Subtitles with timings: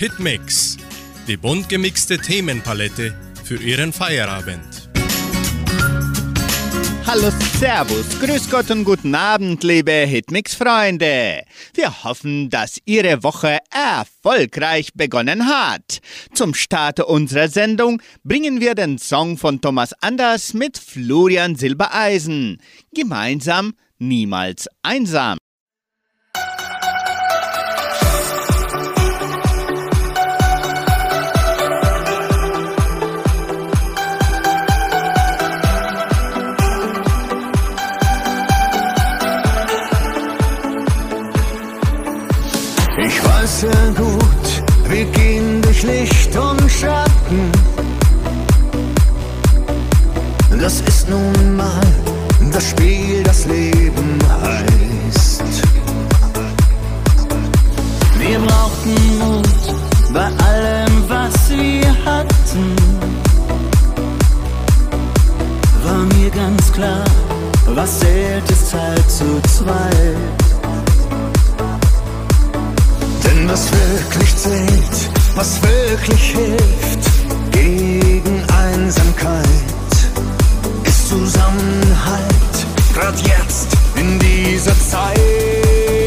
[0.00, 0.78] Hitmix,
[1.28, 3.14] die bunt gemixte Themenpalette
[3.44, 4.88] für Ihren Feierabend.
[7.06, 11.42] Hallo, Servus, Grüß Gott und guten Abend, liebe Hitmix-Freunde.
[11.74, 16.00] Wir hoffen, dass Ihre Woche erfolgreich begonnen hat.
[16.32, 22.56] Zum Start unserer Sendung bringen wir den Song von Thomas Anders mit Florian Silbereisen.
[22.94, 25.39] Gemeinsam, niemals einsam.
[43.60, 47.52] Sehr gut, wir gehen durch Licht und Schatten.
[50.58, 51.86] Das ist nun mal
[52.52, 55.42] das Spiel, das Leben heißt.
[58.18, 62.64] Wir brauchten Mut bei allem, was wir hatten.
[65.84, 67.04] War mir ganz klar,
[67.74, 70.39] was zählt, ist halt zu zweit.
[73.30, 79.46] Denn was wirklich zählt, was wirklich hilft gegen Einsamkeit,
[80.82, 85.99] ist Zusammenhalt, grad jetzt in dieser Zeit.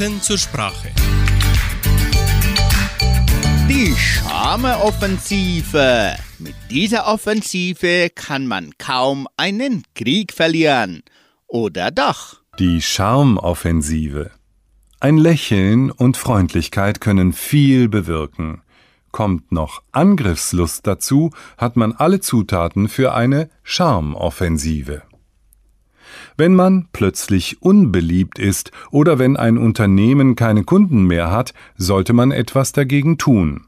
[0.00, 0.88] Fakten zur Sprache.
[3.68, 6.16] Die Charme-Offensive.
[6.38, 11.02] Mit dieser Offensive kann man kaum einen Krieg verlieren.
[11.46, 12.40] Oder doch?
[12.58, 14.30] Die Charmoffensive.
[15.00, 18.62] Ein Lächeln und Freundlichkeit können viel bewirken.
[19.12, 25.02] Kommt noch Angriffslust dazu, hat man alle Zutaten für eine Charmoffensive.
[26.40, 32.30] Wenn man plötzlich unbeliebt ist oder wenn ein Unternehmen keine Kunden mehr hat, sollte man
[32.30, 33.66] etwas dagegen tun.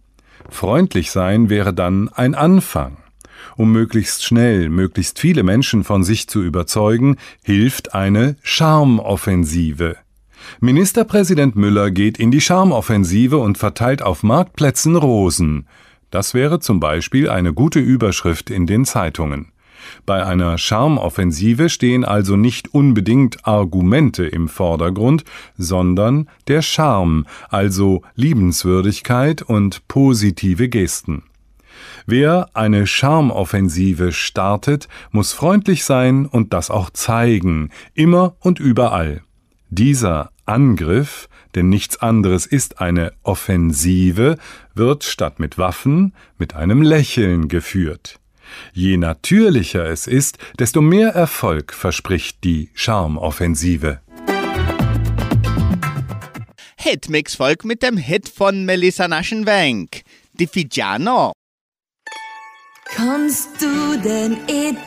[0.48, 2.96] Freundlich sein wäre dann ein Anfang.
[3.58, 9.96] Um möglichst schnell möglichst viele Menschen von sich zu überzeugen, hilft eine Charmoffensive.
[10.60, 15.66] Ministerpräsident Müller geht in die Charmoffensive und verteilt auf Marktplätzen Rosen.
[16.10, 19.51] Das wäre zum Beispiel eine gute Überschrift in den Zeitungen.
[20.06, 25.24] Bei einer Charmoffensive stehen also nicht unbedingt Argumente im Vordergrund,
[25.56, 31.24] sondern der Charme, also Liebenswürdigkeit und positive Gesten.
[32.06, 39.22] Wer eine Charmoffensive startet, muss freundlich sein und das auch zeigen, immer und überall.
[39.70, 44.36] Dieser Angriff, denn nichts anderes ist eine Offensive,
[44.74, 48.18] wird statt mit Waffen mit einem Lächeln geführt.
[48.72, 54.00] Je natürlicher es ist, desto mehr Erfolg verspricht die Charmoffensive.
[56.76, 60.02] Hitmix Volk mit dem Hit von Melissa Naschenwenk.
[60.32, 61.32] Di Figiano.
[62.86, 64.82] Kannst du denn Italienisch?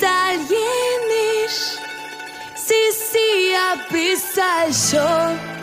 [2.56, 5.56] Sie, sie, ein bisschen schon.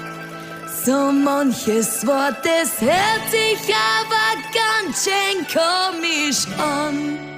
[0.84, 7.31] So manches Wort, das hört sich aber ganz schön komisch an.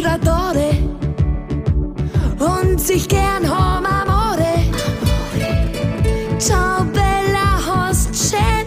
[0.00, 0.70] Tratore
[2.38, 4.64] und sich gern haben Amore.
[6.38, 8.66] Ciao Bella heißt schön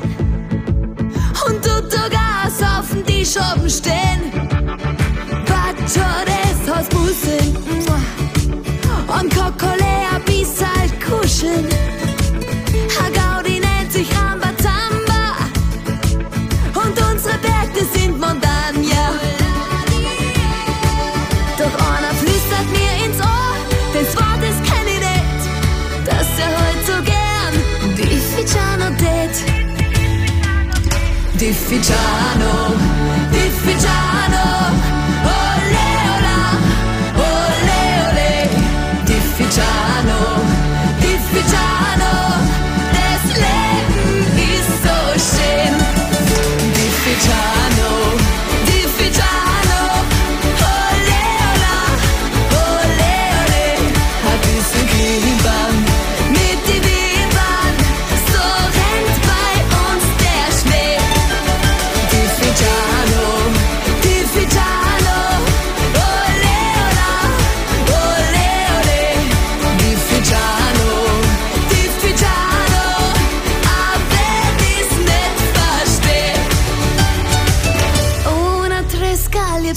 [1.47, 4.02] und du Gas auf den Tisch oben stehen.
[31.83, 32.22] Die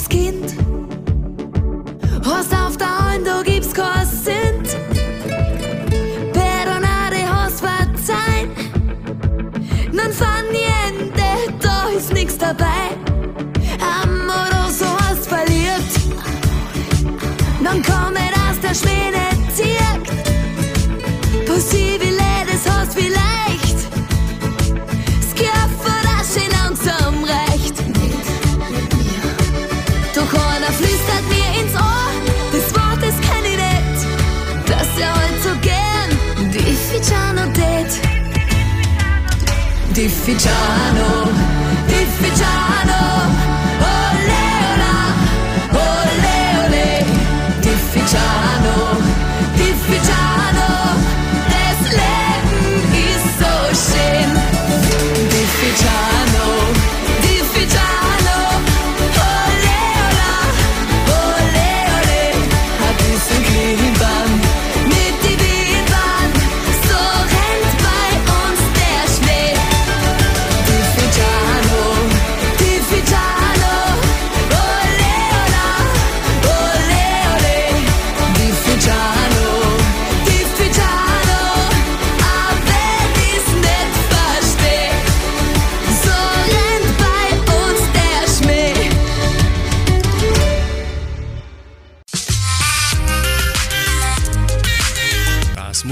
[0.09, 0.55] Kind,
[2.25, 4.77] hast auf der Hand, du gibst kein Sint.
[6.33, 8.51] Perdonare, hast verzeihen,
[9.91, 12.95] non fa niente, da ist nix dabei.
[14.03, 15.91] Amoroso hast verliert,
[17.61, 19.36] non komme das der Schwäne
[39.97, 41.27] Die Figiano,
[41.87, 43.01] die Figiano,
[43.81, 44.43] ole
[44.75, 44.95] ola,
[45.73, 47.05] ole ole,
[47.63, 47.75] die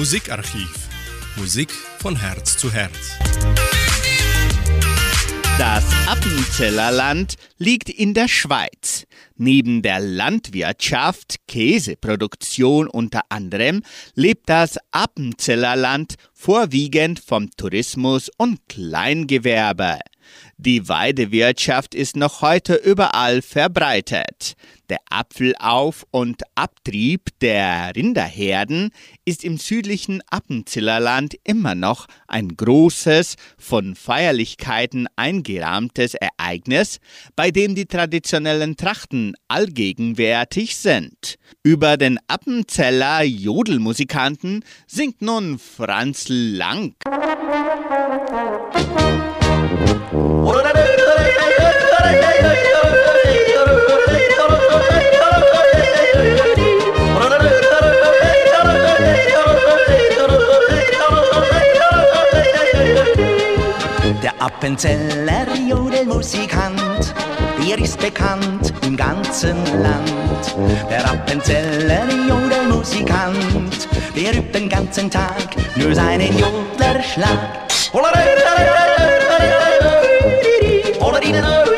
[0.06, 0.88] Musikarchiv.
[1.36, 3.18] Musik von Herz zu Herz.
[5.58, 9.08] Das Appenzellerland liegt in der Schweiz.
[9.36, 13.82] Neben der Landwirtschaft, Käseproduktion unter anderem,
[14.14, 19.98] lebt das Appenzellerland vorwiegend vom Tourismus und Kleingewerbe.
[20.58, 24.55] Die Weidewirtschaft ist noch heute überall verbreitet.
[24.89, 28.91] Der Apfelauf- und Abtrieb der Rinderherden
[29.25, 37.00] ist im südlichen Appenzillerland immer noch ein großes, von Feierlichkeiten eingerahmtes Ereignis,
[37.36, 41.38] bei dem die traditionellen Trachten allgegenwärtig sind.
[41.63, 46.94] Über den Appenzeller Jodelmusikanten singt nun Franz Lang.
[64.22, 67.14] Der Appenzeller Jodelmusikant,
[67.58, 70.56] der ist bekannt im ganzen Land.
[70.92, 77.66] Der Appenzeller Jodelmusikant, der übt den ganzen Tag nur seinen Jodlerschlag.
[81.36, 81.75] and oh.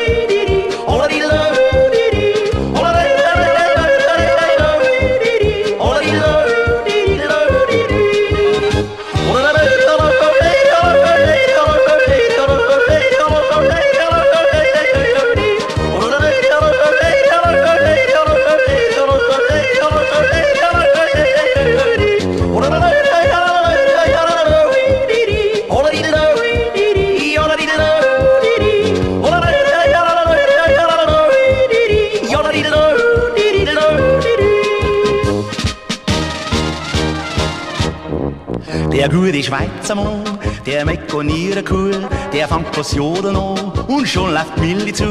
[39.08, 40.22] Der gute Schweizer Mann,
[40.66, 45.06] der mekoniert cool, der fängt das Jodeln an und schon läuft Milli zu.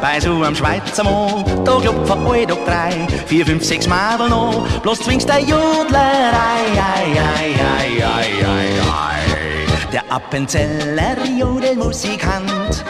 [0.00, 4.68] Bei so einem Schweizer Mann, da klopft ein, da drei, vier, fünf, sechs Madel noch,
[4.82, 9.92] bloß zwingst der Jodler, ei, ei, ei, ei, ei, ei, ei.
[9.92, 12.84] Der Appenzeller Jodelmusikant,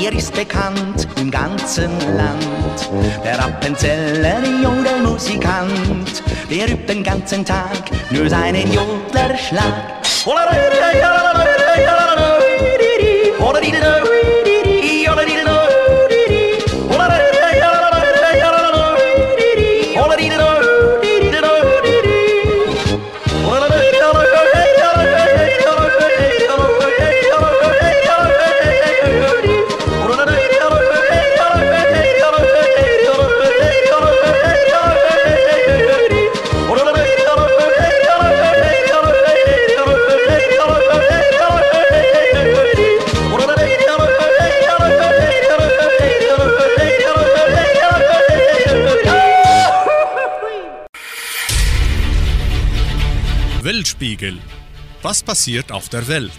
[0.00, 2.88] der ist bekannt im ganzen Land.
[3.24, 10.03] Der Appenzeller Jodelmusikant, der übt den ganzen Tag nur seinen Jodlerschlag.
[10.26, 12.08] All I do, all I do, all I
[12.78, 14.13] do, all I do,
[54.14, 54.38] Weltspiegel.
[55.02, 56.30] Was passiert auf der Welt?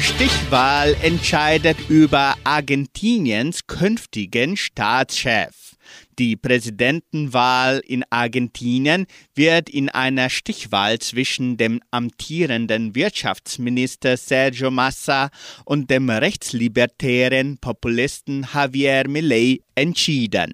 [0.00, 5.76] Stichwahl entscheidet über Argentiniens künftigen Staatschef.
[6.18, 15.30] Die Präsidentenwahl in Argentinien wird in einer Stichwahl zwischen dem amtierenden Wirtschaftsminister Sergio Massa
[15.64, 20.52] und dem rechtslibertären Populisten Javier Milei entschieden.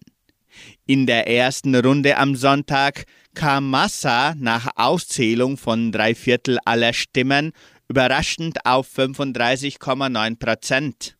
[0.86, 3.04] In der ersten Runde am Sonntag
[3.38, 7.52] kam Massa nach Auszählung von drei Viertel aller Stimmen
[7.88, 11.16] überraschend auf 35,9 Prozent.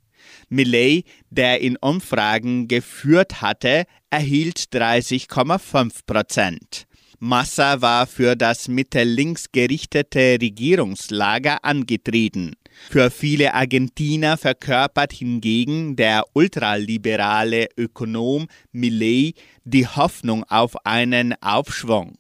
[0.49, 6.87] Millet, der in Umfragen geführt hatte, erhielt 30,5 Prozent.
[7.21, 12.57] Massa war für das mittellinks gerichtete Regierungslager angetreten.
[12.91, 22.17] Für viele Argentiner verkörpert hingegen der ultraliberale Ökonom Millet die Hoffnung auf einen Aufschwung.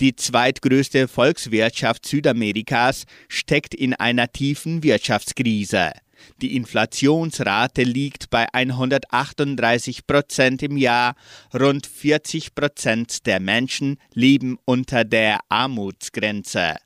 [0.00, 5.92] Die zweitgrößte Volkswirtschaft Südamerikas steckt in einer tiefen Wirtschaftskrise.
[6.40, 11.14] Die Inflationsrate liegt bei 138 Prozent im Jahr.
[11.52, 16.76] Rund 40 Prozent der Menschen leben unter der Armutsgrenze.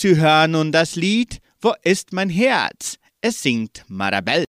[0.00, 2.98] Sie hören nun das Lied Wo ist mein Herz?
[3.20, 4.44] Es singt Marabel.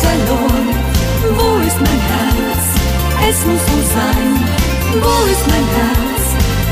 [0.00, 0.68] Verloren.
[1.38, 2.64] Wo ist mein Herz?
[3.28, 4.28] Es muss so sein.
[5.02, 6.04] Wo ist mein Herz?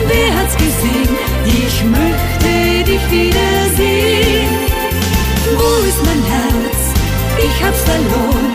[0.09, 1.15] wer hat's gesehen?
[1.47, 4.49] Ich möchte dich wiedersehen.
[5.61, 6.81] Wo ist mein Herz?
[7.39, 8.53] Ich hab's verloren.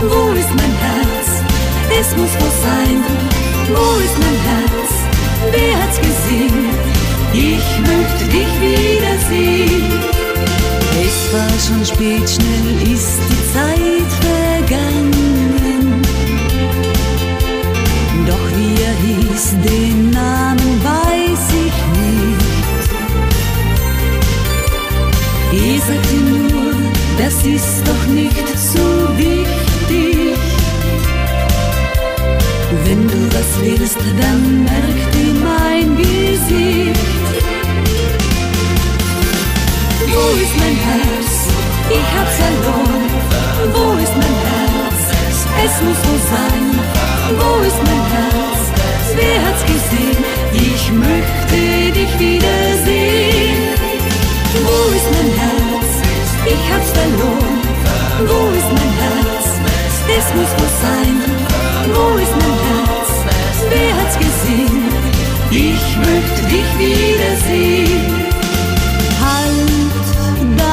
[0.00, 1.28] Wo ist mein Herz?
[2.00, 2.98] Es muss wo sein.
[3.68, 4.90] Wo ist mein Herz?
[5.52, 6.68] Wer hat's gesehen?
[7.32, 10.21] Ich möchte dich wiedersehen.
[11.00, 16.02] Es war schon spät, schnell ist die Zeit vergangen.
[18.26, 22.52] Doch wie er hieß, den Namen weiß ich nicht.
[25.52, 26.74] Ihr sagte nur,
[27.18, 30.36] das ist doch nicht so wichtig.
[32.84, 36.81] Wenn du was willst, dann merk dir mein Gesicht.
[40.22, 41.32] Wo ist mein Herz?
[41.98, 43.06] Ich hab's verloren.
[43.74, 45.00] Wo ist mein Herz?
[45.64, 46.64] Es muss wo sein.
[47.40, 48.60] Wo ist mein Herz?
[49.16, 50.22] Wer hat's gesehen?
[50.54, 51.60] Ich möchte
[51.98, 53.62] dich wiedersehen.
[54.66, 55.90] Wo ist mein Herz?
[56.54, 57.58] Ich hab's verloren.
[58.30, 59.46] Wo ist mein Herz?
[60.18, 61.16] Es muss wo sein.
[61.96, 63.10] Wo ist mein Herz?
[63.72, 64.84] Wer hat's gesehen?
[65.50, 68.22] Ich möchte dich wiedersehen.
[69.20, 69.91] Halt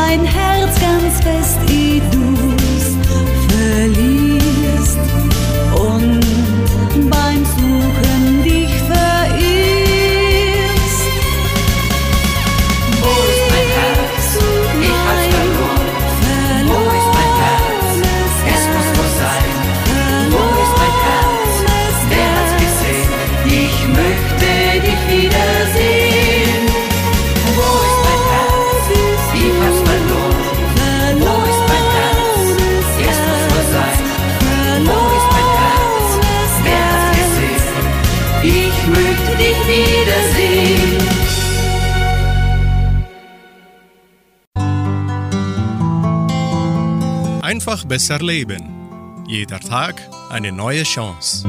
[0.09, 2.97] dein Herz ganz fest, ehe du's
[3.49, 4.18] verlierst
[47.69, 49.25] Einfach besser leben.
[49.27, 50.01] Jeder Tag
[50.31, 51.47] eine neue Chance.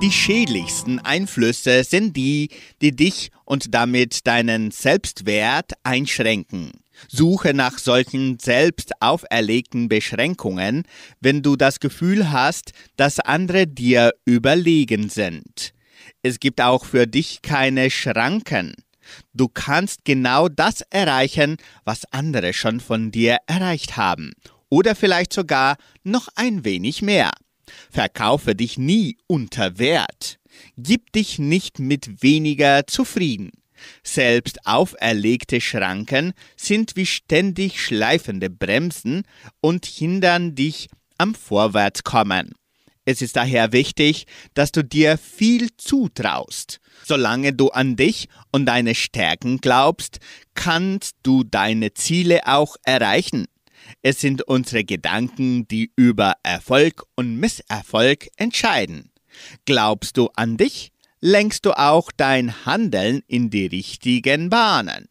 [0.00, 2.48] Die schädlichsten Einflüsse sind die,
[2.80, 6.72] die dich und damit deinen Selbstwert einschränken.
[7.08, 10.84] Suche nach solchen selbst auferlegten Beschränkungen,
[11.20, 15.74] wenn du das Gefühl hast, dass andere dir überlegen sind.
[16.22, 18.72] Es gibt auch für dich keine Schranken.
[19.32, 24.32] Du kannst genau das erreichen, was andere schon von dir erreicht haben.
[24.68, 27.30] Oder vielleicht sogar noch ein wenig mehr.
[27.90, 30.38] Verkaufe dich nie unter Wert.
[30.76, 33.50] Gib dich nicht mit weniger zufrieden.
[34.02, 39.22] Selbst auferlegte Schranken sind wie ständig schleifende Bremsen
[39.60, 42.54] und hindern dich am Vorwärtskommen.
[43.04, 46.80] Es ist daher wichtig, dass du dir viel zutraust.
[47.08, 50.18] Solange du an dich und deine Stärken glaubst,
[50.52, 53.46] kannst du deine Ziele auch erreichen.
[54.02, 59.10] Es sind unsere Gedanken, die über Erfolg und Misserfolg entscheiden.
[59.64, 65.08] Glaubst du an dich, lenkst du auch dein Handeln in die richtigen Bahnen.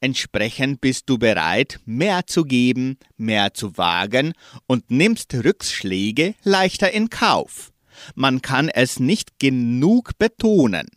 [0.00, 4.32] Entsprechend bist du bereit, mehr zu geben, mehr zu wagen
[4.66, 7.70] und nimmst Rückschläge leichter in Kauf.
[8.16, 10.88] Man kann es nicht genug betonen.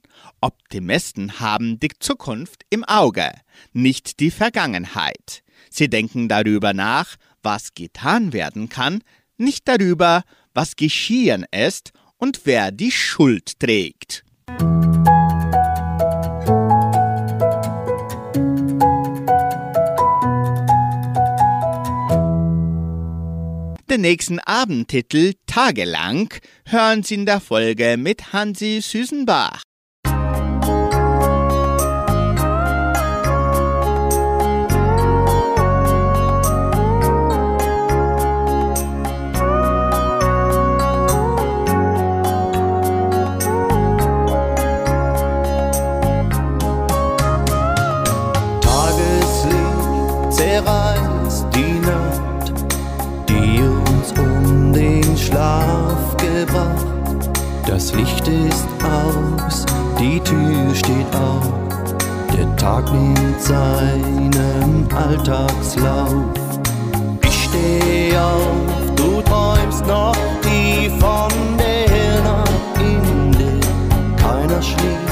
[0.41, 3.31] Optimisten haben die Zukunft im Auge,
[3.73, 5.43] nicht die Vergangenheit.
[5.69, 9.03] Sie denken darüber nach, was getan werden kann,
[9.37, 10.23] nicht darüber,
[10.53, 14.23] was geschehen ist und wer die Schuld trägt.
[23.89, 26.33] Den nächsten Abendtitel Tagelang
[26.65, 29.63] hören Sie in der Folge mit Hansi Süßenbach.
[60.31, 61.51] Tür steht auf,
[62.33, 66.23] der Tag nimmt seinen Alltagslauf.
[67.25, 73.59] Ich steh auf, du träumst noch tief von der Nacht, in der
[74.15, 75.09] keiner schlief.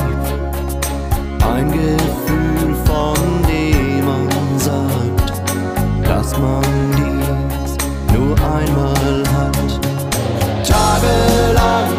[1.53, 5.33] Ein Gefühl, von dem man sagt,
[6.01, 6.63] dass man
[6.95, 7.75] dies
[8.17, 9.81] nur einmal hat.
[10.65, 11.91] Tagelang,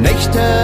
[0.00, 0.61] nächtelang,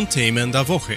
[0.00, 0.96] und Themen der Woche.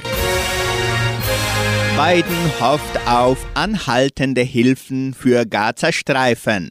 [1.98, 6.70] Biden hofft auf anhaltende Hilfen für Gazastreifen.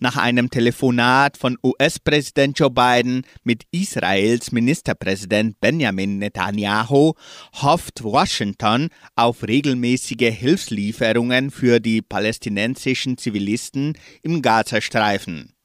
[0.00, 7.12] Nach einem Telefonat von US-Präsident Joe Biden mit Israels Ministerpräsident Benjamin Netanyahu
[7.60, 15.55] hofft Washington auf regelmäßige Hilfslieferungen für die palästinensischen Zivilisten im Gazastreifen.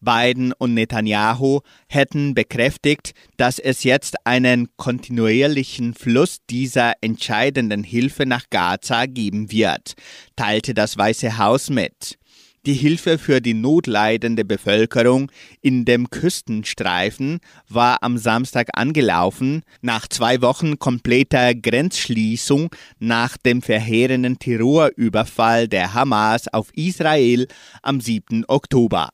[0.00, 8.44] Biden und Netanyahu hätten bekräftigt, dass es jetzt einen kontinuierlichen Fluss dieser entscheidenden Hilfe nach
[8.50, 9.94] Gaza geben wird,
[10.36, 12.18] teilte das Weiße Haus mit.
[12.66, 15.30] Die Hilfe für die notleidende Bevölkerung
[15.62, 24.40] in dem Küstenstreifen war am Samstag angelaufen, nach zwei Wochen kompletter Grenzschließung nach dem verheerenden
[24.40, 27.46] Terrorüberfall der Hamas auf Israel
[27.82, 28.44] am 7.
[28.48, 29.10] Oktober.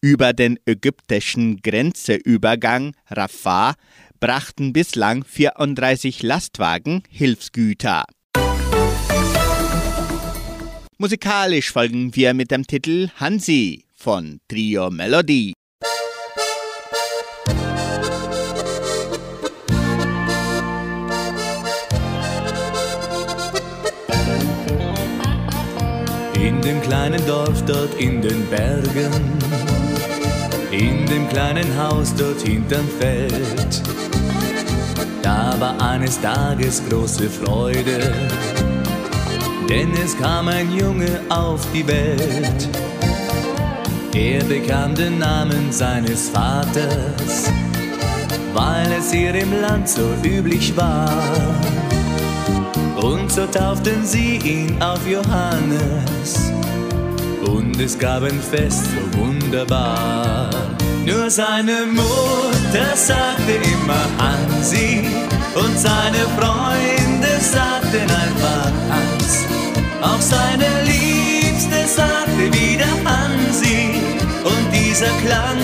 [0.00, 3.74] Über den ägyptischen Grenzeübergang Rafah
[4.20, 8.04] brachten bislang 34 Lastwagen Hilfsgüter.
[10.98, 15.52] Musikalisch folgen wir mit dem Titel Hansi von Trio Melody.
[26.34, 29.10] In dem kleinen Dorf dort in den Bergen,
[30.70, 33.82] in dem kleinen Haus dort hinterm Feld,
[35.22, 38.12] da war eines Tages große Freude,
[39.68, 42.68] denn es kam ein Junge auf die Welt.
[44.14, 47.50] Er bekam den Namen seines Vaters,
[48.52, 51.10] weil es hier im Land so üblich war.
[53.00, 56.52] Und so tauften sie ihn auf Johannes.
[57.44, 60.50] Und es gab ein Fest so wunderbar.
[61.04, 65.04] Nur seine Mutter sagte immer Hansi
[65.54, 69.44] und seine Freunde sagten einfach Hans.
[70.02, 74.02] Auch seine Liebste sagte wieder Hansi
[74.44, 75.58] und dieser Klang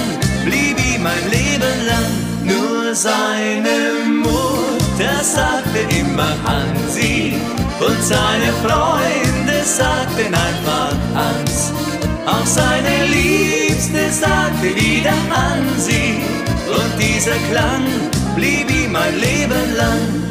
[0.45, 2.13] blieb ihm ein Leben lang.
[2.45, 3.79] Nur seine
[4.23, 7.35] Mutter sagte immer Hansi
[7.81, 11.73] und seine Freunde sagten einfach Hans.
[12.27, 16.21] Auch seine Liebste sagte wieder Hansi
[16.69, 17.85] und dieser Klang
[18.37, 20.25] blieb ihm ein Leben lang.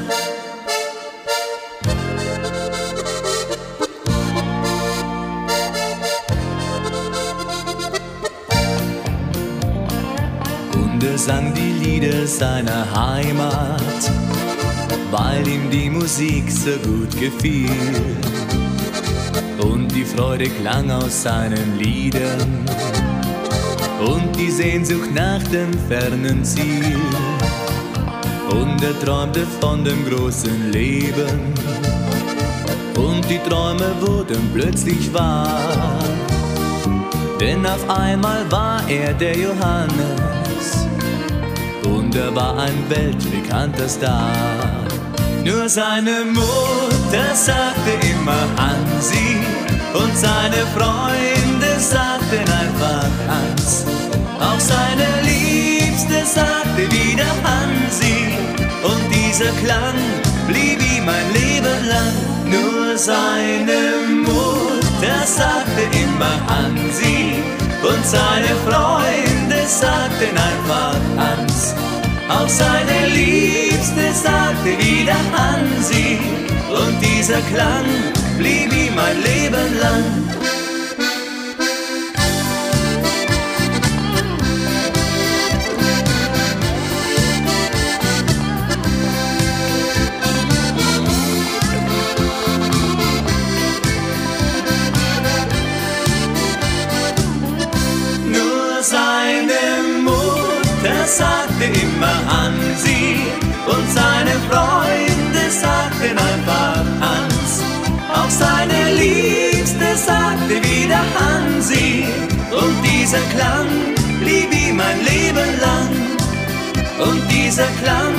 [10.76, 14.12] Und er sang die Lieder seiner Heimat,
[15.12, 17.70] weil ihm die Musik so gut gefiel.
[19.60, 22.66] Und die Freude klang aus seinen Liedern
[24.00, 26.98] und die Sehnsucht nach dem fernen Ziel.
[28.50, 31.54] Und er träumte von dem großen Leben
[32.98, 36.00] und die Träume wurden plötzlich wahr.
[37.40, 40.88] Denn auf einmal war er der Johannes
[41.86, 44.30] und er war ein weltbekannter Star.
[45.44, 47.03] Nur seine Mutter
[47.36, 49.38] sagte immer Hansi
[49.94, 53.86] und seine Freunde sagten einfach Hans.
[54.40, 58.34] Auch seine Liebste sagte wieder Hansi
[58.84, 60.00] und dieser Klang
[60.48, 62.16] blieb ihm ein Leben lang.
[62.46, 67.44] Nur seine Mutter sagte immer Hansi
[67.84, 71.76] und seine Freunde sagten einfach Hans.
[72.30, 77.86] Auch seine Liebste sagte wieder Hansi und dieser Klang
[78.38, 80.33] blieb ihm ein Leben lang.
[117.54, 118.16] Dieser Klang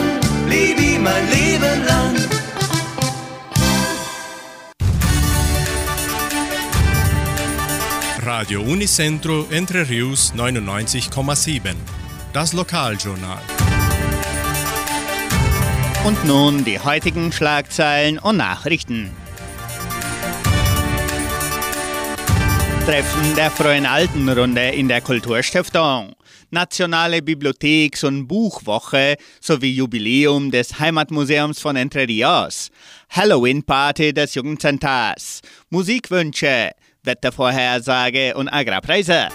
[0.47, 2.15] blieb ihm ein Leben lang.
[8.23, 11.75] Radio Unicentro Entre Rius 99,7.
[12.33, 13.41] Das Lokaljournal.
[16.05, 19.11] Und nun die heutigen Schlagzeilen und Nachrichten.
[22.87, 26.15] Treffen der Freien Altenrunde in der Kulturstiftung.
[26.55, 32.71] Nationale Bibliotheks- und Buchwoche sowie Jubiläum des Heimatmuseums von Entre Rios.
[33.11, 35.41] Halloween-Party des Jugendcenters.
[35.71, 36.71] Musikwünsche,
[37.03, 39.29] Wettervorhersage und Agrarpreise.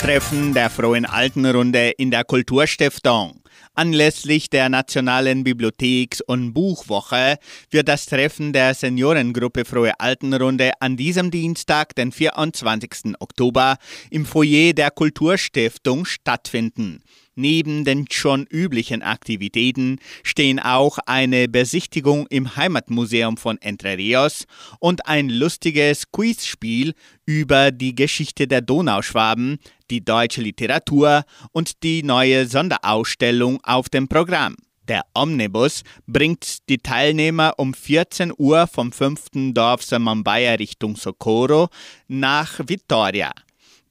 [0.00, 3.41] Treffen der Frohen Altenrunde in der Kulturstiftung.
[3.74, 7.38] Anlässlich der Nationalen Bibliotheks- und Buchwoche
[7.70, 13.14] wird das Treffen der Seniorengruppe Frohe Altenrunde an diesem Dienstag, den 24.
[13.18, 13.78] Oktober,
[14.10, 17.00] im Foyer der Kulturstiftung stattfinden.
[17.34, 24.44] Neben den schon üblichen Aktivitäten stehen auch eine Besichtigung im Heimatmuseum von Entre Rios
[24.80, 26.92] und ein lustiges Quizspiel
[27.24, 29.58] über die Geschichte der Donauschwaben,
[29.90, 34.56] die deutsche Literatur und die neue Sonderausstellung auf dem Programm.
[34.88, 39.54] Der Omnibus bringt die Teilnehmer um 14 Uhr vom 5.
[39.54, 41.68] Dorf Samambaya Richtung Socorro
[42.08, 43.32] nach Vitoria.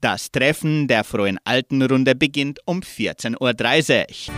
[0.02, 4.36] Das Treffen der Frohen Altenrunde beginnt um 14.30 Uhr.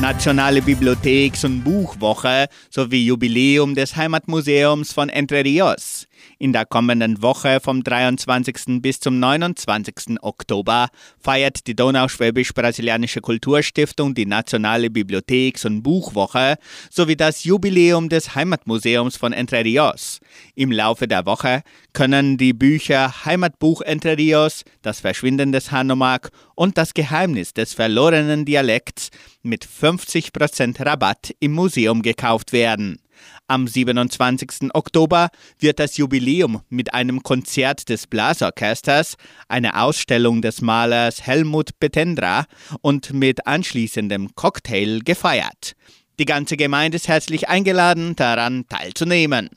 [0.00, 6.06] Nationale Bibliotheks- und Buchwoche sowie Jubiläum des Heimatmuseums von Entre Rios.
[6.38, 8.82] In der kommenden Woche vom 23.
[8.82, 10.20] bis zum 29.
[10.20, 10.88] Oktober
[11.20, 16.56] feiert die Donauschwäbisch-Brasilianische Kulturstiftung die Nationale Bibliotheks- und Buchwoche
[16.90, 20.20] sowie das Jubiläum des Heimatmuseums von Entre Rios.
[20.56, 26.76] Im Laufe der Woche können die Bücher Heimatbuch Entre Rios, Das Verschwinden des Hanomag und
[26.76, 29.10] Das Geheimnis des verlorenen Dialekts
[29.42, 32.98] mit 50% Rabatt im Museum gekauft werden.
[33.46, 34.70] Am 27.
[34.72, 35.28] Oktober
[35.58, 39.16] wird das Jubiläum mit einem Konzert des Blasorchesters,
[39.48, 42.46] einer Ausstellung des Malers Helmut Betendra
[42.80, 45.74] und mit anschließendem Cocktail gefeiert.
[46.18, 49.50] Die ganze Gemeinde ist herzlich eingeladen, daran teilzunehmen.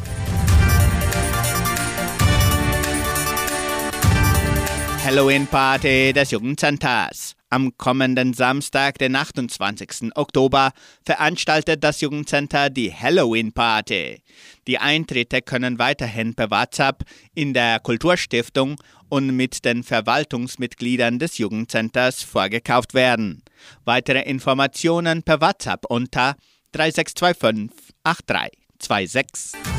[5.05, 7.36] Halloween-Party des Jugendcenters.
[7.49, 10.11] Am kommenden Samstag, den 28.
[10.15, 10.71] Oktober,
[11.05, 14.21] veranstaltet das Jugendcenter die Halloween-Party.
[14.67, 18.75] Die Eintritte können weiterhin per WhatsApp in der Kulturstiftung
[19.07, 23.43] und mit den Verwaltungsmitgliedern des Jugendcenters vorgekauft werden.
[23.85, 26.35] Weitere Informationen per WhatsApp unter
[26.73, 29.76] 3625 8326.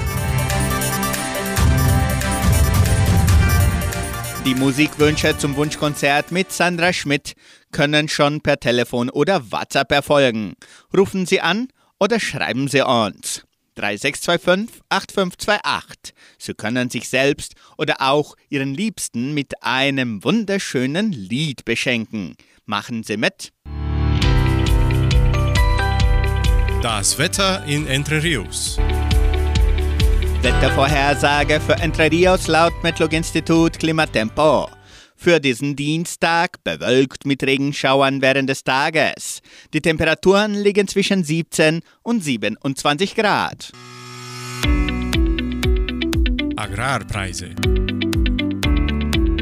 [4.49, 7.35] Die Musikwünsche zum Wunschkonzert mit Sandra Schmidt
[7.71, 10.55] können schon per Telefon oder WhatsApp erfolgen.
[10.97, 11.69] Rufen Sie an
[12.01, 13.45] oder schreiben Sie uns.
[13.75, 16.15] 3625 8528.
[16.39, 22.35] Sie können sich selbst oder auch Ihren Liebsten mit einem wunderschönen Lied beschenken.
[22.65, 23.53] Machen Sie mit.
[26.81, 28.79] Das Wetter in Entre Rios.
[30.41, 34.69] Wettervorhersage für Entre Rios laut Metlog-Institut Klimatempo.
[35.17, 39.41] Für diesen Dienstag bewölkt mit Regenschauern während des Tages.
[39.75, 43.73] Die Temperaturen liegen zwischen 17 und 27 Grad.
[46.55, 47.51] Agrarpreise.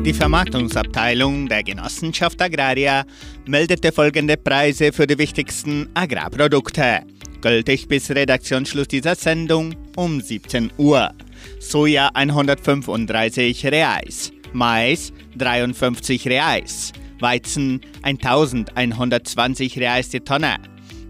[0.00, 3.04] Die Vermarktungsabteilung der Genossenschaft Agraria
[3.44, 7.02] meldete folgende Preise für die wichtigsten Agrarprodukte.
[7.46, 11.14] Gültig bis Redaktionsschluss dieser Sendung um 17 Uhr.
[11.60, 20.56] Soja 135 Reais, Mais 53 Reais, Weizen 1120 Reais die Tonne.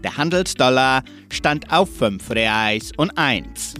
[0.03, 3.73] Der Handelsdollar stand auf 5 Reais und 1.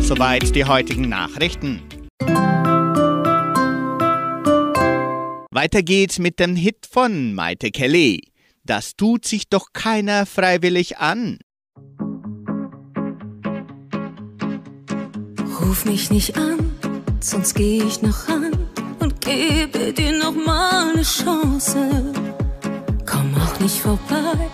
[0.00, 1.82] Soweit die heutigen Nachrichten.
[5.50, 8.31] Weiter geht's mit dem Hit von Maite Kelly.
[8.64, 11.38] Das tut sich doch keiner freiwillig an.
[15.60, 16.70] Ruf mich nicht an,
[17.18, 18.52] sonst geh ich noch ran
[19.00, 22.12] und gebe dir noch mal eine Chance.
[23.04, 24.48] Komm auch nicht vorbei,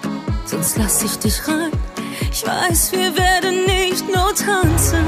[0.46, 1.70] sonst lass ich dich rein.
[2.32, 5.04] Ich weiß, wir werden nicht nur tanzen.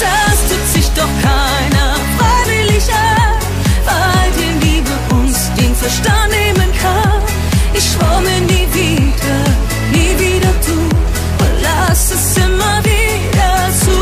[0.00, 3.38] Das tut sich doch keiner freiwillig an,
[3.86, 7.37] weil die Liebe uns den Verstand nehmen kann.
[7.78, 9.38] Ich schwor mir nie wieder,
[9.92, 10.78] nie wieder du
[11.44, 13.98] und lass es immer wieder zu.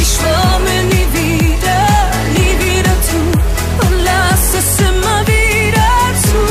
[0.00, 1.82] Ich schwor mir nie wieder,
[2.36, 3.20] nie wieder zu
[3.84, 5.90] und lass es immer wieder
[6.24, 6.42] zu.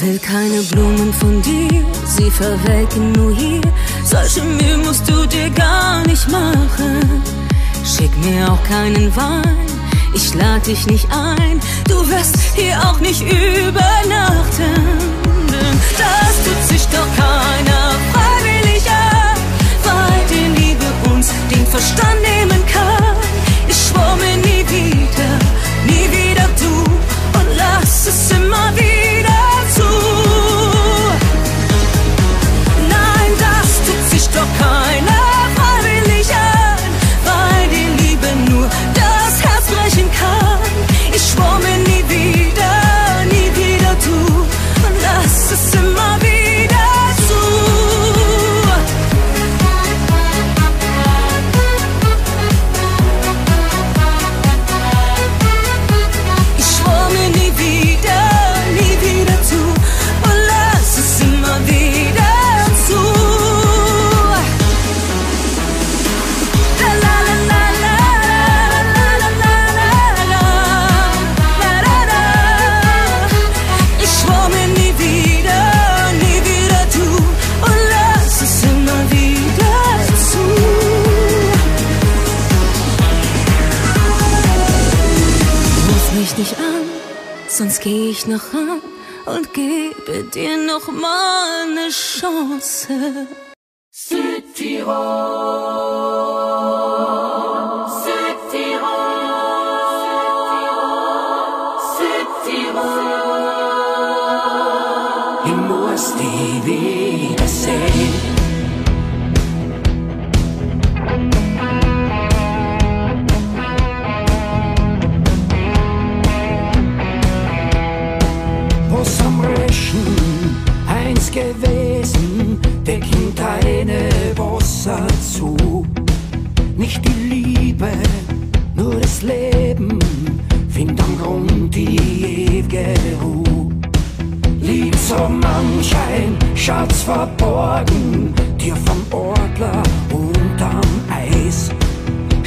[0.00, 3.60] Will keine Blumen von dir, sie verwelken nur hier.
[4.14, 7.20] Solche Mühe musst du dir gar nicht machen.
[7.84, 9.66] Schick mir auch keinen Wein,
[10.14, 11.58] ich lade dich nicht ein.
[11.88, 14.74] Du wirst hier auch nicht übernachten.
[15.98, 19.36] Das tut sich doch keiner freiwillig an,
[19.82, 23.03] weil die Liebe uns den Verstand nehmen kann.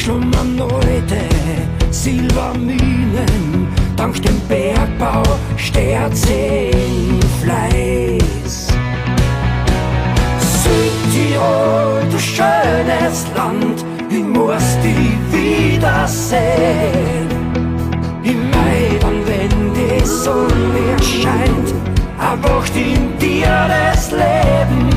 [0.08, 1.28] Schon Schlummernolde,
[1.92, 5.22] Silberminen, dank dem Bergbau
[5.58, 6.72] stärkt sie
[7.42, 8.68] Fleiß.
[10.64, 17.28] Südtirol, du schönes Land, ich muss dich wiedersehen.
[18.24, 21.74] Im Mai, dann wenn die Sonne erscheint,
[22.18, 24.97] erwacht in dir das Leben.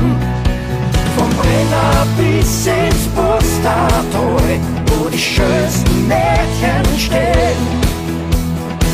[1.51, 7.61] Weiter bis ins Brustatoll, wo die schönsten Mädchen stehen.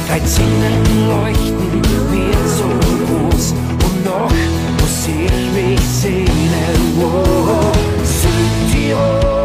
[0.07, 1.81] Dein Zinnen leuchten
[2.11, 2.69] mir so
[3.05, 3.53] groß
[3.85, 4.31] und noch
[4.79, 6.27] muss ich mich sehnen.
[6.95, 7.71] Wow,
[8.03, 9.36] Südtirol.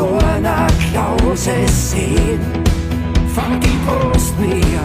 [0.00, 2.40] verlorener Klause sehen.
[3.34, 4.80] Fang die Brust mir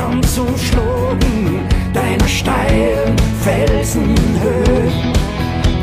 [0.00, 1.60] an zu anzuschlagen,
[1.92, 5.12] deine steilen Felsenhöhen,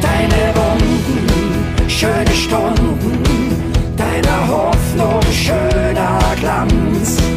[0.01, 3.23] Deine Wunden, schöne Stunden,
[3.97, 7.28] deiner Hoffnung schöner Glanz.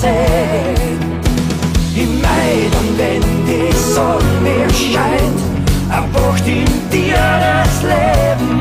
[0.00, 1.00] Seen.
[1.96, 5.40] Im Mai, dann wenn die Sonne scheint,
[5.90, 8.60] erwacht in dir das Leben.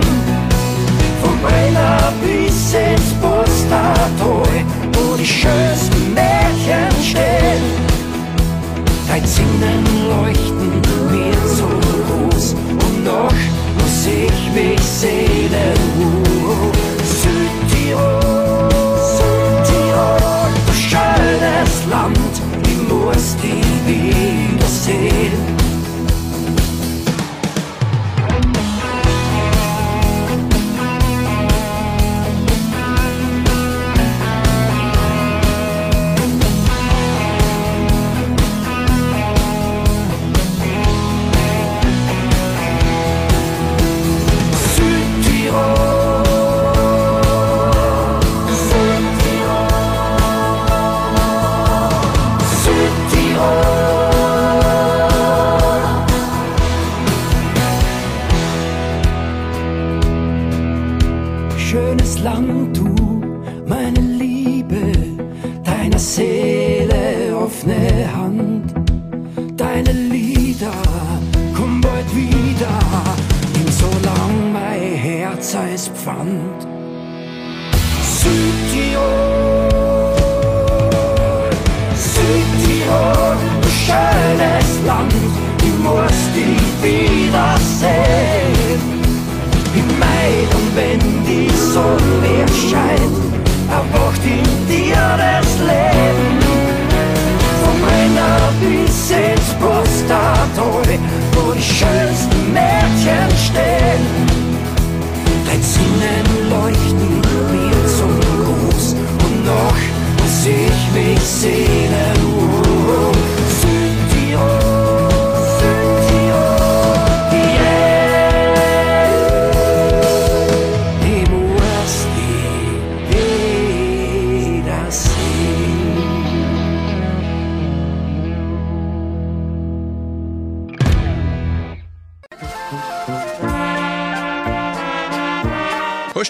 [1.22, 4.64] Vom Brenner bis ins Postatoll,
[4.94, 7.64] wo die schönsten Märchen stehen.
[9.10, 10.55] Dein Sinnen leuchtet.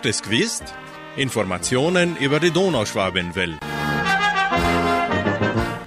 [0.05, 0.63] Habt es gewusst?
[1.15, 3.57] Informationen über die Donauschwabenwelle.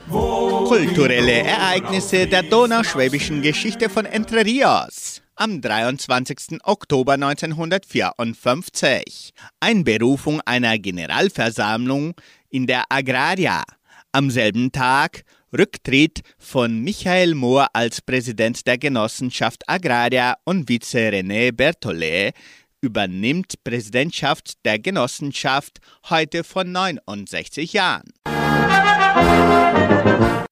[0.08, 5.22] Kulturelle Ereignisse der donauschwäbischen Geschichte von Entre Rios.
[5.36, 6.58] Am 23.
[6.64, 9.34] Oktober 1954.
[9.60, 12.14] Einberufung einer Generalversammlung
[12.50, 13.62] in der Agraria.
[14.10, 15.22] Am selben Tag
[15.56, 22.34] Rücktritt von Michael Mohr als Präsident der Genossenschaft Agraria und Vize René Berthollet
[22.80, 28.12] übernimmt Präsidentschaft der Genossenschaft heute vor 69 Jahren.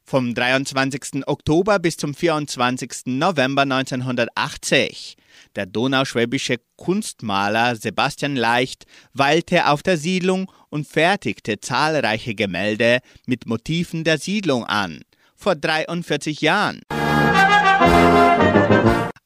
[0.05, 1.27] Vom 23.
[1.27, 3.07] Oktober bis zum 24.
[3.07, 5.17] November 1980.
[5.57, 14.05] Der donauschwäbische Kunstmaler Sebastian Leicht weilte auf der Siedlung und fertigte zahlreiche Gemälde mit Motiven
[14.05, 15.01] der Siedlung an.
[15.35, 16.81] Vor 43 Jahren.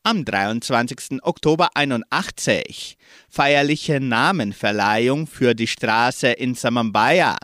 [0.03, 1.23] Am 23.
[1.23, 2.97] Oktober 81
[3.29, 7.37] feierliche Namenverleihung für die Straße in Samambaia,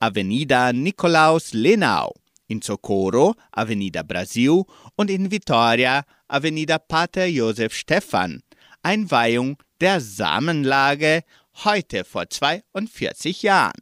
[0.00, 2.14] Avenida Nikolaus Lenau,
[2.46, 4.62] in Socorro, Avenida Brasil
[4.96, 8.42] und in Vitoria, Avenida Pater Josef Stephan,
[8.82, 11.22] Einweihung der Samenlage
[11.64, 13.72] heute vor 42 Jahren.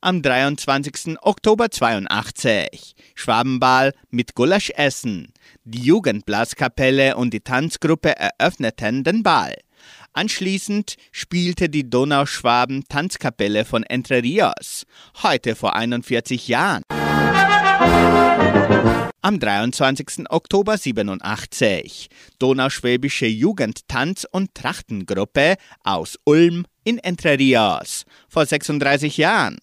[0.00, 1.16] Am 23.
[1.20, 5.32] Oktober 82 Schwabenball mit Gulaschessen.
[5.64, 9.56] Die Jugendblaskapelle und die Tanzgruppe eröffneten den Ball.
[10.12, 14.84] Anschließend spielte die Donauschwaben Tanzkapelle von Entre Rios,
[15.22, 16.82] heute vor 41 Jahren.
[19.24, 20.30] Am 23.
[20.30, 29.58] Oktober 87 Donauschwäbische Jugendtanz- und Trachtengruppe aus Ulm in Entre Rios vor 36 Jahren.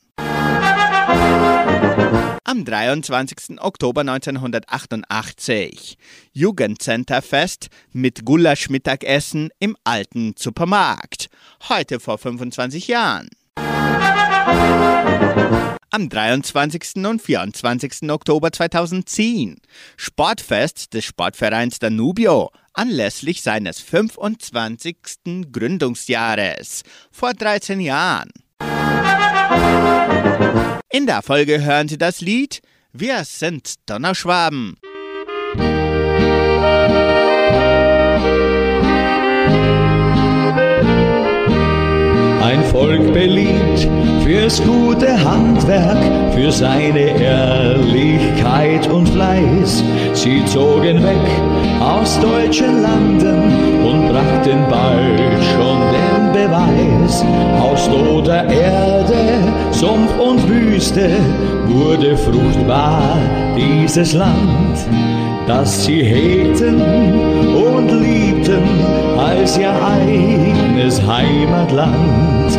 [2.44, 3.60] Am 23.
[3.62, 5.98] Oktober 1988
[6.34, 11.30] Jugendcenterfest mit Gulasch-Mittagessen im alten Supermarkt.
[11.70, 13.30] Heute vor 25 Jahren.
[15.92, 17.06] Am 23.
[17.06, 18.10] und 24.
[18.10, 19.58] Oktober 2010
[19.98, 24.98] Sportfest des Sportvereins Danubio anlässlich seines 25.
[25.52, 28.30] Gründungsjahres vor 13 Jahren.
[30.92, 32.62] In der Folge hören Sie das Lied
[32.94, 34.76] Wir sind Donnerschwaben.
[42.42, 43.88] Ein Volk beliebt
[44.24, 49.84] fürs gute Handwerk, für seine Ehrlichkeit und Fleiß.
[50.14, 51.28] Sie zogen weg
[51.82, 57.26] aus deutschen Landen und brachten bald schon den Beweis.
[57.62, 61.10] Aus toter Erde, Sumpf und Wüste
[61.68, 63.18] wurde fruchtbar
[63.58, 64.78] dieses Land,
[65.46, 68.09] das sie hegten und liebten
[69.18, 72.58] als ihr eigenes Heimatland.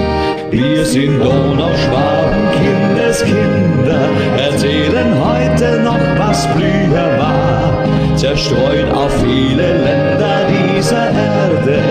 [0.51, 7.73] Wir sind Donauschwaben, Kindeskinder, erzählen heute noch, was früher war.
[8.17, 11.83] Zerstreut auf viele Länder dieser Erde,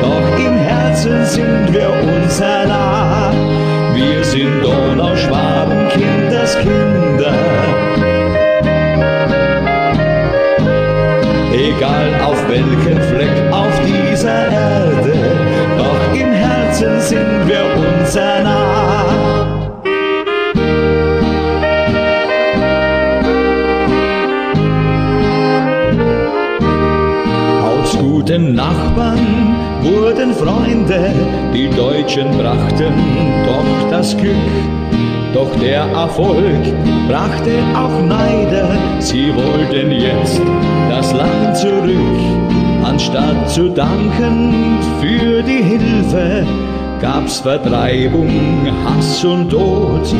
[0.00, 3.32] doch im Herzen sind wir uns sehr nah.
[3.94, 7.34] Wir sind Donauschwaben, Kindeskinder.
[11.52, 12.13] Egal
[12.54, 15.12] welchen Fleck auf dieser Erde,
[15.76, 19.04] doch im Herzen sind wir uns nah.
[27.66, 31.12] Aus guten Nachbarn wurden Freunde,
[31.52, 32.94] die Deutschen brachten
[33.46, 34.83] doch das Glück.
[35.34, 36.62] Doch der Erfolg
[37.08, 38.68] brachte auch Neider,
[39.00, 40.40] sie wollten jetzt
[40.88, 42.20] das Land zurück.
[42.84, 46.46] Anstatt zu danken für die Hilfe,
[47.00, 48.30] gab's Vertreibung,
[48.84, 50.14] Hass und Tod.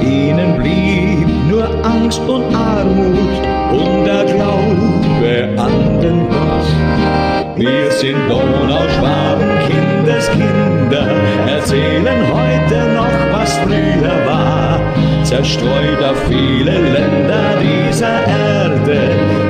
[0.00, 3.38] Ihnen blieb nur Angst und Armut
[3.70, 7.54] und der Glaube an den Gott.
[7.54, 11.06] Wir sind Donauschwaben, Kindeskinder,
[11.46, 14.80] erzählen heute noch, was früher war.
[15.24, 19.00] Zerstreut auf viele Länder dieser Erde,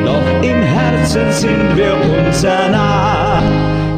[0.04, 3.42] doch im Herzen sind wir uns sehr nah.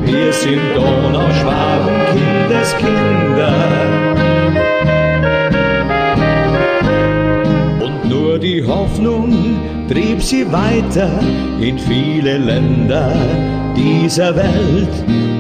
[0.05, 3.53] Wir sind Donauschwaben, Kindeskinder.
[7.81, 11.11] Und nur die Hoffnung trieb sie weiter
[11.61, 13.13] in viele Länder
[13.81, 14.95] dieser Welt,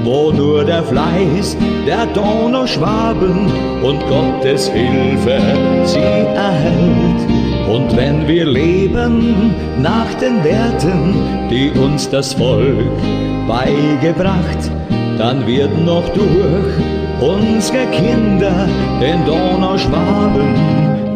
[0.04, 3.46] wo nur der Fleiß der Donauschwaben
[3.82, 5.38] und Gottes Hilfe
[5.84, 7.20] sie erhält.
[7.68, 11.14] Und wenn wir leben nach den Werten,
[11.50, 12.98] die uns das Volk
[13.46, 14.70] beigebracht,
[15.18, 16.74] dann wird noch durch
[17.20, 18.66] unsere Kinder
[19.00, 20.54] den Donauschwaben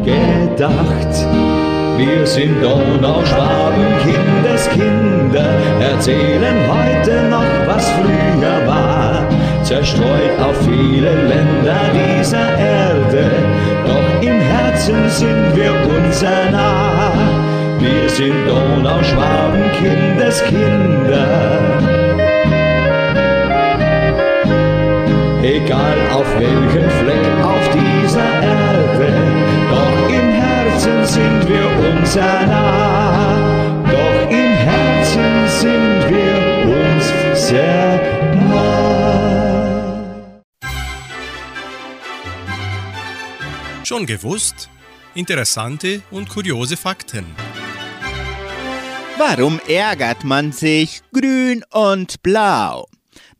[0.05, 1.64] gedacht.
[1.97, 5.49] Wir sind Donauschwaben, Kindeskinder,
[5.81, 9.29] erzählen heute noch, was früher war.
[9.63, 13.31] Zerstreut auf viele Länder dieser Erde,
[13.87, 17.13] doch im Herzen sind wir unser nah.
[17.79, 21.27] Wir sind Donauschwaben, Kindeskinder.
[25.43, 27.34] Egal auf welchen Fleck
[30.85, 31.67] Herzen sind wir
[31.97, 33.83] unser nah.
[33.91, 36.37] Doch im Herzen sind wir
[36.77, 37.07] uns
[37.49, 40.43] sehr nah.
[43.83, 44.69] Schon gewusst?
[45.15, 47.25] Interessante und kuriose Fakten.
[49.17, 52.89] Warum ärgert man sich grün und blau?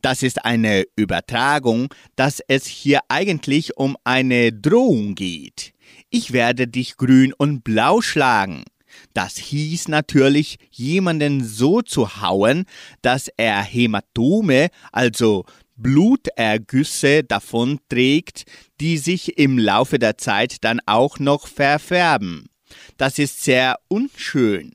[0.01, 5.74] Das ist eine Übertragung, dass es hier eigentlich um eine Drohung geht.
[6.17, 8.63] Ich werde dich grün und blau schlagen.
[9.13, 12.63] Das hieß natürlich, jemanden so zu hauen,
[13.01, 15.43] dass er Hämatome, also
[15.75, 18.45] Blutergüsse davonträgt,
[18.79, 22.45] die sich im Laufe der Zeit dann auch noch verfärben.
[22.95, 24.71] Das ist sehr unschön.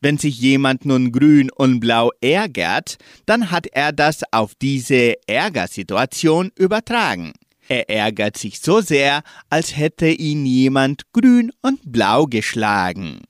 [0.00, 6.50] Wenn sich jemand nun grün und blau ärgert, dann hat er das auf diese Ärgersituation
[6.56, 7.32] übertragen.
[7.70, 13.20] Er ärgert sich so sehr, als hätte ihn jemand grün und blau geschlagen.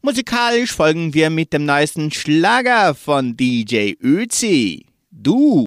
[0.00, 4.86] Musikalisch folgen wir mit dem neuesten Schlager von DJ Özi.
[5.10, 5.66] Du.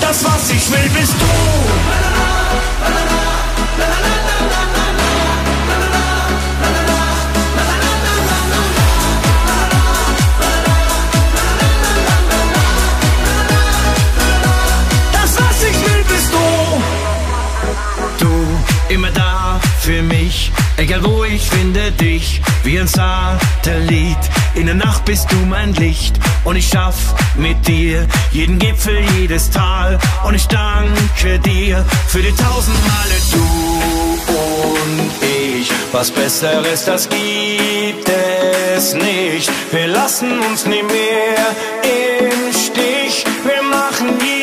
[0.00, 1.81] Das, was ich will, bist du.
[18.92, 20.52] Immer da für mich.
[20.76, 24.18] Egal wo ich finde dich, wie ein Satellit.
[24.54, 29.50] In der Nacht bist du mein Licht und ich schaff mit dir jeden Gipfel, jedes
[29.50, 29.98] Tal.
[30.24, 35.70] Und ich danke dir für die tausend Male du und ich.
[35.92, 38.08] Was Besseres, das gibt
[38.76, 39.50] es nicht.
[39.70, 41.46] Wir lassen uns nie mehr
[41.82, 43.24] im Stich.
[43.44, 44.41] Wir machen jeden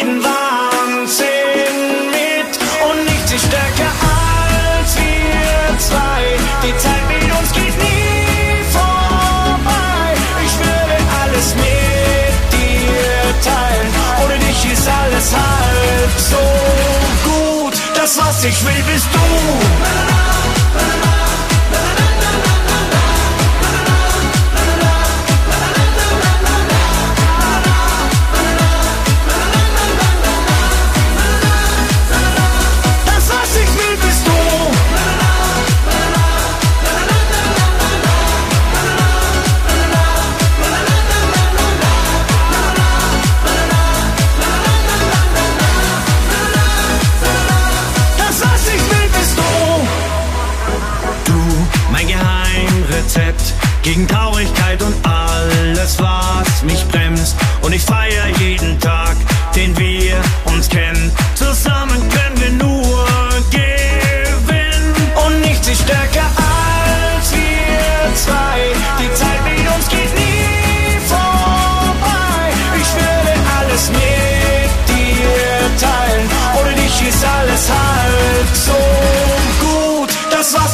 [18.09, 20.48] Das, was ich will, bist du.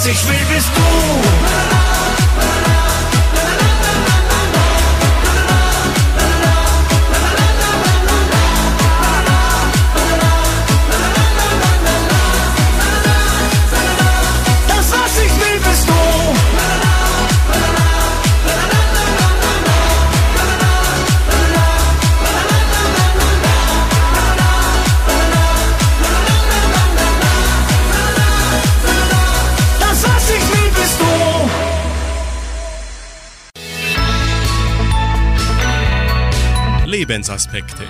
[0.08, 1.34] Ich will, bist du.
[37.08, 37.84] Lebensaspekte.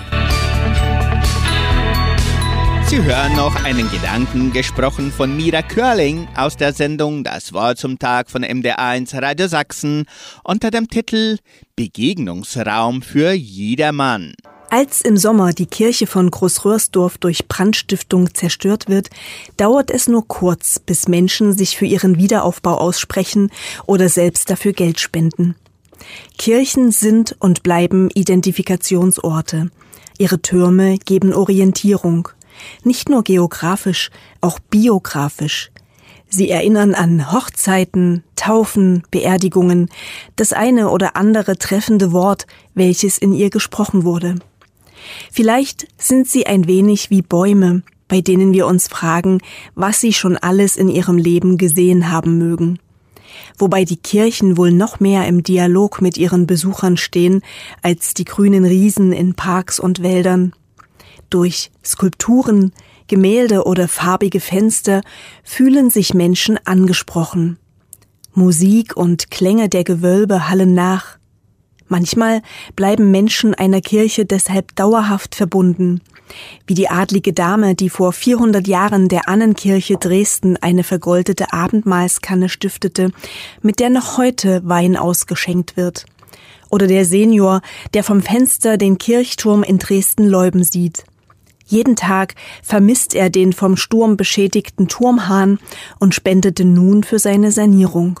[2.86, 7.98] Sie hören noch einen Gedanken gesprochen von Mira Körling aus der Sendung Das Wort zum
[7.98, 10.04] Tag von MDR1 Radio Sachsen
[10.44, 11.38] unter dem Titel
[11.76, 14.34] Begegnungsraum für jedermann.
[14.68, 19.08] Als im Sommer die Kirche von Großröhrsdorf durch Brandstiftung zerstört wird,
[19.56, 23.50] dauert es nur kurz, bis Menschen sich für ihren Wiederaufbau aussprechen
[23.86, 25.54] oder selbst dafür Geld spenden.
[26.38, 29.70] Kirchen sind und bleiben Identifikationsorte.
[30.18, 32.28] Ihre Türme geben Orientierung.
[32.84, 35.70] Nicht nur geografisch, auch biografisch.
[36.28, 39.88] Sie erinnern an Hochzeiten, Taufen, Beerdigungen,
[40.34, 44.36] das eine oder andere treffende Wort, welches in ihr gesprochen wurde.
[45.30, 49.40] Vielleicht sind sie ein wenig wie Bäume, bei denen wir uns fragen,
[49.74, 52.78] was sie schon alles in ihrem Leben gesehen haben mögen.
[53.58, 57.42] Wobei die Kirchen wohl noch mehr im Dialog mit ihren Besuchern stehen
[57.82, 60.52] als die grünen Riesen in Parks und Wäldern.
[61.30, 62.72] Durch Skulpturen,
[63.08, 65.02] Gemälde oder farbige Fenster
[65.44, 67.58] fühlen sich Menschen angesprochen.
[68.34, 71.18] Musik und Klänge der Gewölbe hallen nach.
[71.88, 72.42] Manchmal
[72.74, 76.00] bleiben Menschen einer Kirche deshalb dauerhaft verbunden,
[76.66, 83.10] wie die adlige Dame, die vor 400 Jahren der Annenkirche Dresden eine vergoldete Abendmahlskanne stiftete,
[83.62, 86.06] mit der noch heute Wein ausgeschenkt wird.
[86.68, 87.60] Oder der Senior,
[87.94, 91.04] der vom Fenster den Kirchturm in Dresden-Leuben sieht.
[91.66, 95.58] Jeden Tag vermisst er den vom Sturm beschädigten Turmhahn
[95.98, 98.20] und spendete nun für seine Sanierung.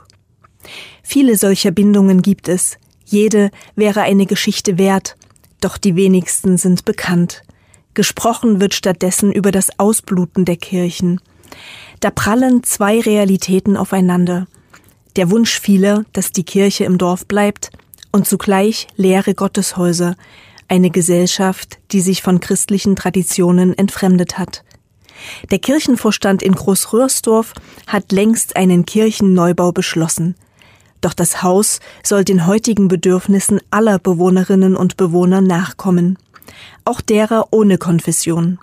[1.02, 5.16] Viele solcher Bindungen gibt es, jede wäre eine Geschichte wert,
[5.60, 7.42] doch die wenigsten sind bekannt.
[7.96, 11.18] Gesprochen wird stattdessen über das Ausbluten der Kirchen.
[12.00, 14.46] Da prallen zwei Realitäten aufeinander.
[15.16, 17.70] Der Wunsch vieler, dass die Kirche im Dorf bleibt,
[18.12, 20.14] und zugleich leere Gotteshäuser,
[20.68, 24.62] eine Gesellschaft, die sich von christlichen Traditionen entfremdet hat.
[25.50, 27.54] Der Kirchenvorstand in Großröhrsdorf
[27.86, 30.34] hat längst einen Kirchenneubau beschlossen.
[31.00, 36.18] Doch das Haus soll den heutigen Bedürfnissen aller Bewohnerinnen und Bewohner nachkommen,
[36.84, 38.58] auch derer ohne Konfession.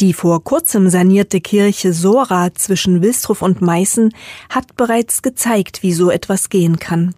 [0.00, 4.12] Die vor kurzem sanierte Kirche Sora zwischen Wilstrow und Meißen
[4.48, 7.14] hat bereits gezeigt, wie so etwas gehen kann.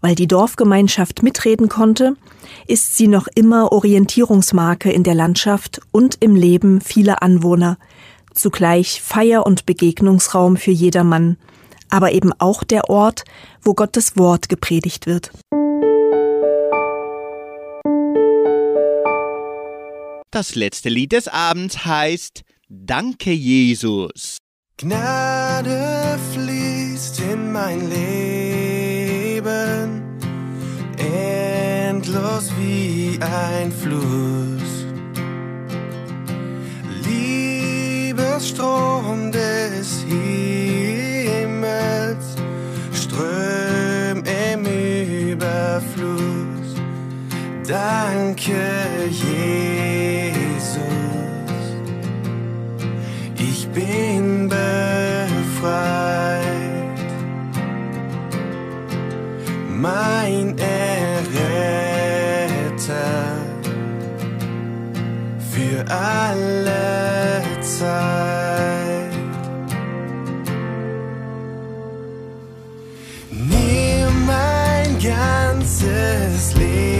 [0.00, 2.16] Weil die Dorfgemeinschaft mitreden konnte,
[2.66, 7.78] ist sie noch immer Orientierungsmarke in der Landschaft und im Leben vieler Anwohner,
[8.34, 11.36] zugleich Feier- und Begegnungsraum für jedermann,
[11.88, 13.24] aber eben auch der Ort,
[13.62, 15.30] wo Gottes Wort gepredigt wird.
[20.32, 24.38] Das letzte Lied des Abends heißt Danke Jesus.
[24.78, 29.42] Gnade fließt in mein Leben,
[30.96, 34.86] endlos wie ein Fluss.
[37.04, 40.02] Liebesstrom des
[41.28, 42.24] Himmels
[42.94, 46.31] ström im Überfluss.
[47.66, 49.22] Danke, Jesus.
[53.38, 55.22] Ich bin befreit.
[59.68, 60.82] Mein Erretter
[65.50, 69.12] für alle Zeit.
[73.30, 76.91] Nimm mein ganzes Leben,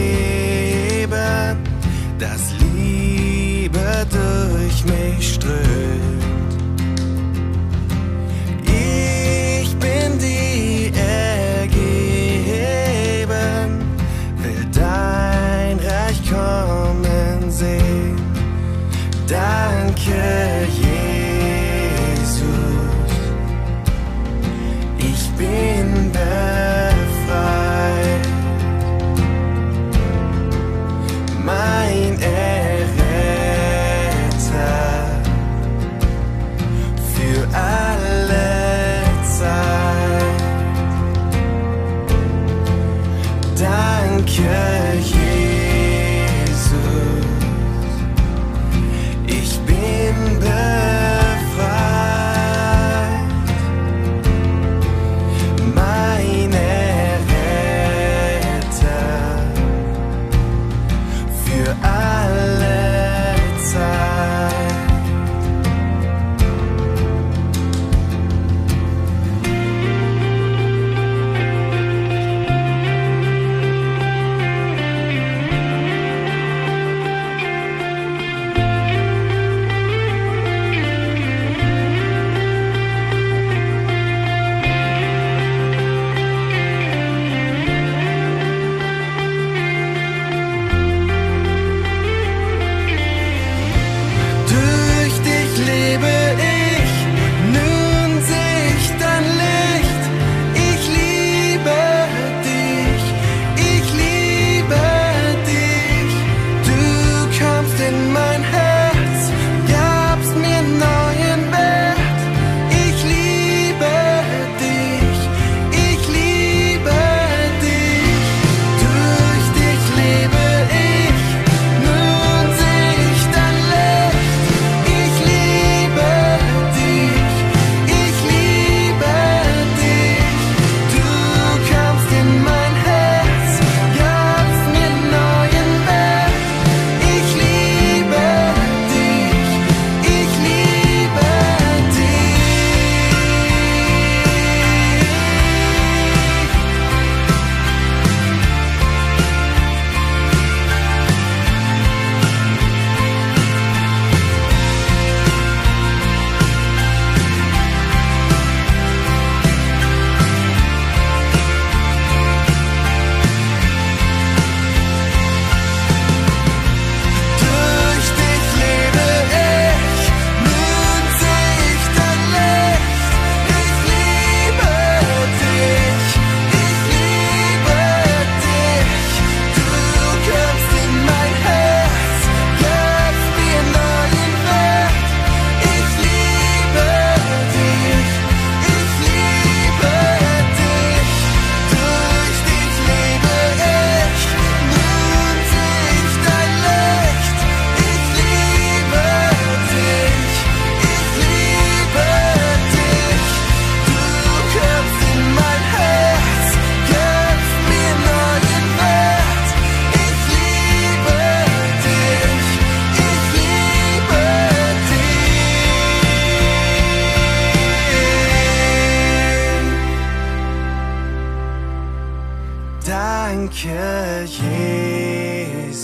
[223.63, 225.83] Danke, Jesus.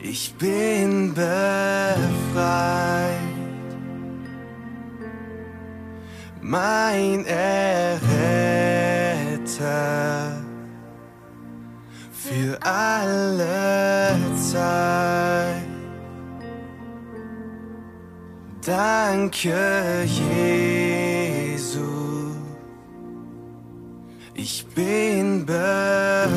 [0.00, 1.30] Ich bin befreit.
[6.40, 8.02] Mein Erretter
[12.12, 15.62] für alle Zeit.
[18.66, 20.73] Danke, Jesus.
[24.74, 26.34] Bin befreit.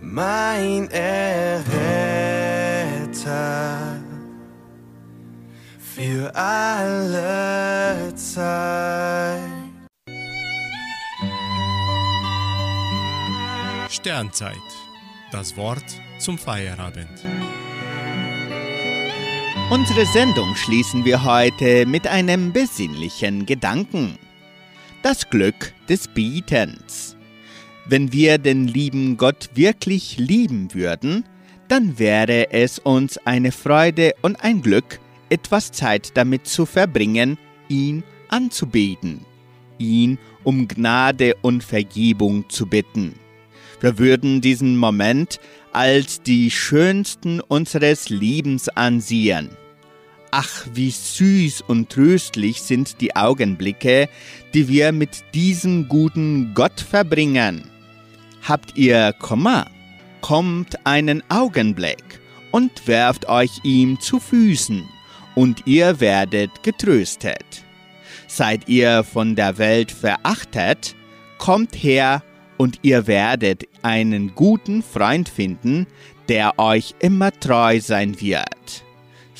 [0.00, 1.60] Mein Erretter
[5.78, 9.40] für alle Zeit.
[13.88, 14.56] Sternzeit.
[15.30, 15.84] Das Wort
[16.18, 17.22] zum Feierabend.
[19.70, 24.18] Unsere Sendung schließen wir heute mit einem besinnlichen Gedanken.
[25.04, 27.16] Das Glück des Bietens.
[27.86, 31.24] Wenn wir den lieben Gott wirklich lieben würden,
[31.68, 34.98] dann wäre es uns eine Freude und ein Glück,
[35.28, 39.24] etwas Zeit damit zu verbringen, ihn anzubeten,
[39.78, 43.14] ihn um Gnade und Vergebung zu bitten.
[43.80, 45.38] Wir würden diesen Moment
[45.72, 49.50] als die schönsten unseres Lebens ansehen.
[50.32, 54.08] Ach, wie süß und tröstlich sind die Augenblicke,
[54.54, 57.64] die wir mit diesem guten Gott verbringen.
[58.42, 59.66] Habt ihr Kummer?
[60.20, 62.20] Kommt einen Augenblick
[62.52, 64.88] und werft euch ihm zu Füßen,
[65.34, 67.64] und ihr werdet getröstet.
[68.28, 70.94] Seid ihr von der Welt verachtet,
[71.38, 72.22] kommt her
[72.58, 75.86] und ihr werdet einen guten Freund finden,
[76.28, 78.59] der euch immer treu sein wird.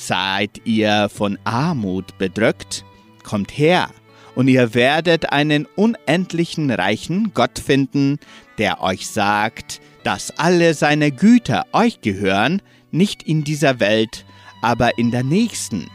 [0.01, 2.83] Seid ihr von Armut bedrückt,
[3.21, 3.91] kommt her,
[4.33, 8.17] und ihr werdet einen unendlichen reichen Gott finden,
[8.57, 14.25] der euch sagt, dass alle seine Güter euch gehören, nicht in dieser Welt,
[14.63, 15.85] aber in der nächsten.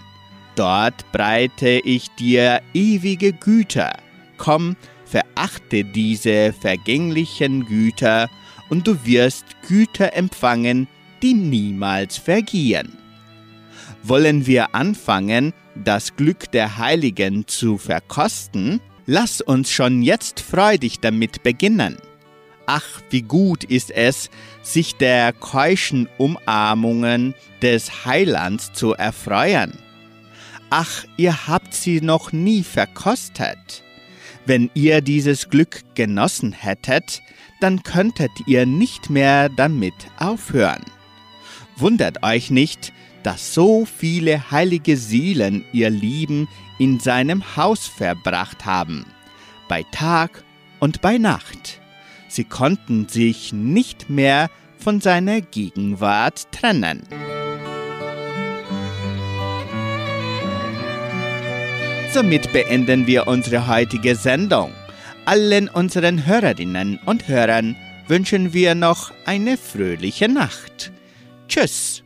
[0.55, 3.93] Dort breite ich dir ewige Güter.
[4.37, 8.31] Komm, verachte diese vergänglichen Güter,
[8.69, 10.87] und du wirst Güter empfangen,
[11.25, 12.97] die niemals vergehen.
[14.09, 18.81] Wollen wir anfangen, das Glück der Heiligen zu verkosten?
[19.05, 21.97] Lass uns schon jetzt freudig damit beginnen.
[22.67, 24.31] Ach, wie gut ist es,
[24.63, 29.77] sich der keuschen Umarmungen des Heilands zu erfreuen.
[30.71, 33.83] Ach, ihr habt sie noch nie verkostet.
[34.45, 37.23] Wenn ihr dieses Glück genossen hättet,
[37.61, 40.85] dann könntet ihr nicht mehr damit aufhören.
[41.77, 42.93] Wundert euch nicht,
[43.27, 46.47] dass so viele heilige Seelen ihr Leben
[46.79, 49.05] in seinem Haus verbracht haben,
[49.69, 50.45] bei Tag
[50.79, 51.81] und bei Nacht.
[52.29, 54.49] Sie konnten sich nicht mehr
[54.79, 57.03] von seiner Gegenwart trennen.
[62.13, 64.71] Somit beenden wir unsere heutige Sendung.
[65.25, 67.75] Allen unseren Hörerinnen und Hörern
[68.07, 70.93] wünschen wir noch eine fröhliche Nacht.
[71.49, 72.06] Tschüss